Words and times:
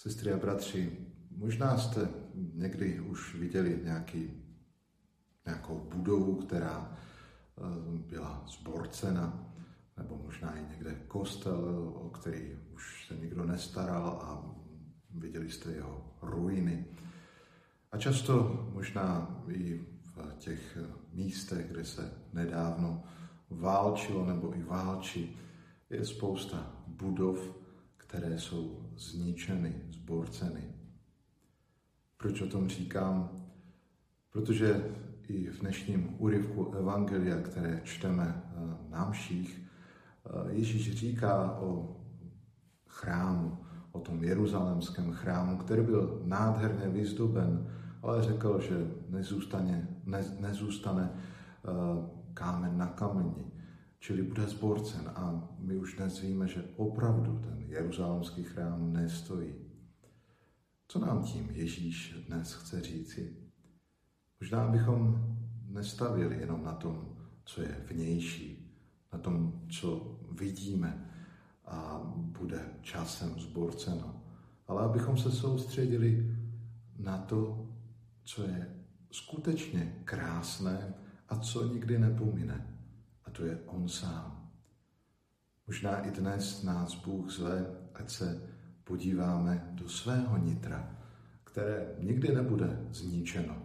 Sestry 0.00 0.32
a 0.32 0.36
bratři, 0.36 0.98
možná 1.30 1.78
jste 1.78 2.08
někdy 2.54 3.00
už 3.00 3.34
viděli 3.34 3.80
nějaký, 3.84 4.30
nějakou 5.46 5.78
budovu, 5.78 6.34
která 6.34 6.92
eh, 6.92 7.62
byla 7.88 8.44
zborcena, 8.48 9.52
nebo 9.96 10.20
možná 10.24 10.56
i 10.56 10.62
někde 10.70 10.94
kostel, 11.08 11.92
o 11.94 12.10
který 12.10 12.56
už 12.74 13.06
se 13.08 13.16
nikdo 13.16 13.44
nestaral 13.44 14.08
a 14.22 14.54
viděli 15.10 15.50
jste 15.50 15.72
jeho 15.72 16.14
ruiny. 16.22 16.84
A 17.92 17.98
často 17.98 18.68
možná 18.72 19.36
i 19.48 19.86
v 20.02 20.34
těch 20.38 20.78
místech, 21.12 21.70
kde 21.70 21.84
se 21.84 22.12
nedávno 22.32 23.02
válčilo 23.50 24.26
nebo 24.26 24.56
i 24.56 24.62
válčí, 24.62 25.36
je 25.90 26.04
spousta 26.04 26.72
budov, 26.86 27.60
které 28.10 28.38
jsou 28.38 28.90
zničeny, 28.96 29.74
zborceny. 29.90 30.62
Proč 32.16 32.40
o 32.40 32.46
tom 32.46 32.68
říkám? 32.68 33.30
Protože 34.30 34.84
i 35.28 35.50
v 35.50 35.60
dnešním 35.60 36.14
úryvku 36.18 36.74
Evangelia, 36.74 37.40
které 37.40 37.80
čteme 37.84 38.42
eh, 38.44 38.90
na 38.90 39.08
mších, 39.10 39.60
eh, 40.26 40.52
Ježíš 40.52 40.92
říká 40.96 41.58
o 41.58 41.96
chrámu, 42.86 43.58
o 43.92 44.00
tom 44.00 44.24
jeruzalémském 44.24 45.12
chrámu, 45.12 45.56
který 45.56 45.82
byl 45.82 46.22
nádherně 46.24 46.88
vyzdoben, 46.88 47.66
ale 48.02 48.22
řekl, 48.22 48.60
že 48.60 48.90
nezůstane, 49.08 49.88
ne, 50.04 50.24
nezůstane 50.40 51.10
uh, 51.10 52.04
kámen 52.34 52.78
na 52.78 52.86
kameni, 52.86 53.52
čili 54.00 54.22
bude 54.22 54.46
zborcen. 54.46 55.12
A 55.14 55.48
my 55.58 55.76
už 55.76 55.96
dnes 55.96 56.20
víme, 56.20 56.48
že 56.48 56.64
opravdu 56.76 57.38
ten 57.38 57.62
jeruzalémský 57.66 58.42
chrám 58.42 58.92
nestojí. 58.92 59.54
Co 60.88 60.98
nám 60.98 61.22
tím 61.22 61.50
Ježíš 61.50 62.24
dnes 62.28 62.54
chce 62.54 62.80
říci? 62.80 63.36
Možná 64.40 64.68
bychom 64.68 65.26
nestavili 65.68 66.40
jenom 66.40 66.64
na 66.64 66.72
tom, 66.72 67.16
co 67.44 67.62
je 67.62 67.84
vnější, 67.88 68.76
na 69.12 69.18
tom, 69.18 69.62
co 69.70 70.18
vidíme 70.32 71.10
a 71.64 72.00
bude 72.14 72.68
časem 72.82 73.40
zborceno, 73.40 74.22
ale 74.66 74.82
abychom 74.82 75.16
se 75.16 75.30
soustředili 75.30 76.36
na 76.98 77.18
to, 77.18 77.68
co 78.24 78.42
je 78.42 78.76
skutečně 79.10 80.00
krásné 80.04 80.94
a 81.28 81.36
co 81.38 81.72
nikdy 81.72 81.98
nepomine. 81.98 82.79
To 83.32 83.44
je 83.44 83.58
On 83.66 83.88
sám. 83.88 84.50
Možná 85.66 86.06
i 86.06 86.10
dnes 86.10 86.62
nás 86.62 86.94
Bůh 86.94 87.30
zve, 87.30 87.66
ať 87.94 88.10
se 88.10 88.50
podíváme 88.84 89.68
do 89.70 89.88
svého 89.88 90.38
nitra, 90.38 90.98
které 91.44 91.94
nikdy 91.98 92.34
nebude 92.34 92.86
zničeno, 92.90 93.56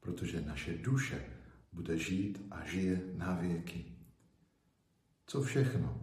protože 0.00 0.40
naše 0.40 0.78
duše 0.78 1.24
bude 1.72 1.98
žít 1.98 2.46
a 2.50 2.64
žije 2.64 3.00
na 3.16 3.34
věky. 3.34 3.84
Co 5.26 5.42
všechno 5.42 6.00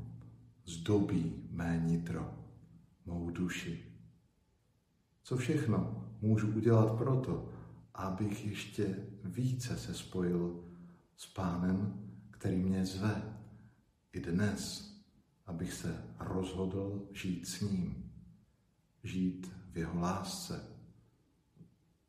zdobí 0.65 1.47
mé 1.51 1.81
nitro, 1.85 2.33
mou 3.05 3.29
duši? 3.29 3.85
Co 5.23 5.37
všechno 5.37 6.09
můžu 6.21 6.47
udělat 6.47 6.97
proto, 6.97 7.49
abych 7.93 8.45
ještě 8.45 8.95
více 9.23 9.77
se 9.77 9.93
spojil 9.93 10.63
s 11.17 11.33
Pánem, 11.33 11.78
který 12.39 12.57
mě 12.57 12.85
zve 12.85 13.39
i 14.13 14.19
dnes, 14.19 14.93
abych 15.45 15.73
se 15.73 16.03
rozhodl 16.19 17.09
žít 17.11 17.47
s 17.47 17.61
ním, 17.61 18.11
žít 19.03 19.51
v 19.71 19.77
jeho 19.77 19.99
lásce, 19.99 20.63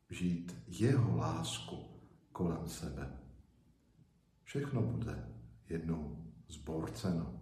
žít 0.09 0.55
jeho 0.67 1.17
lásku 1.17 1.77
kolem 2.31 2.67
sebe. 2.67 3.19
Všechno 4.43 4.81
bude 4.81 5.29
jednou 5.69 6.33
zborceno, 6.47 7.41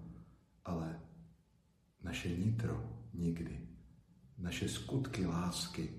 ale 0.66 1.00
naše 2.04 2.38
nitro 2.38 3.00
nikdy, 3.14 3.68
naše 4.38 4.70
skutky 4.70 5.26
lásky 5.26 5.90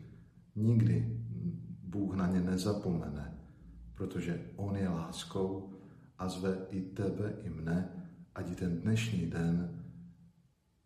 nikdy 0.57 1.21
Bůh 1.83 2.15
na 2.15 2.27
ně 2.27 2.41
nezapomene, 2.41 3.39
protože 3.95 4.51
On 4.57 4.77
je 4.77 4.89
láskou 4.89 5.70
a 6.21 6.29
zve 6.29 6.67
i 6.71 6.81
tebe, 6.93 7.33
i 7.45 7.51
mne, 7.51 7.89
ať 8.37 8.53
ten 8.61 8.81
dnešní 8.85 9.33
den 9.33 9.85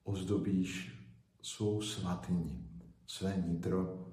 ozdobíš 0.07 0.95
svou 1.43 1.83
svatyni, 1.83 2.71
své 3.07 3.43
nitro 3.47 4.07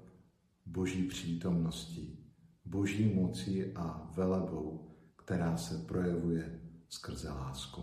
boží 0.66 1.06
přítomností, 1.06 2.18
boží 2.64 3.14
mocí 3.14 3.74
a 3.74 4.10
velebou, 4.14 4.96
která 5.16 5.56
se 5.56 5.78
projevuje 5.78 6.60
skrze 6.88 7.30
lásku. 7.30 7.82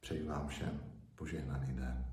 Přeji 0.00 0.24
vám 0.24 0.48
všem 0.48 0.80
požehnaný 1.14 1.74
den. 1.76 2.09